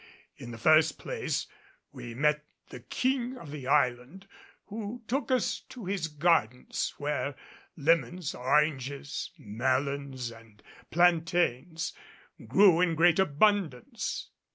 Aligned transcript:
In 0.35 0.49
the 0.49 0.57
first 0.57 0.97
place, 0.97 1.45
we 1.91 2.15
met 2.15 2.43
the 2.69 2.79
King 2.79 3.37
of 3.37 3.51
the 3.51 3.67
island, 3.67 4.27
who 4.65 5.03
took 5.07 5.29
us 5.29 5.59
to 5.69 5.85
his 5.85 6.07
gardens, 6.07 6.95
where 6.97 7.35
lemons, 7.77 8.33
oranges, 8.33 9.29
melons 9.37 10.31
and 10.31 10.63
plantains 10.89 11.93
grew 12.47 12.81
in 12.81 12.95
great 12.95 13.19
abundance. 13.19 14.31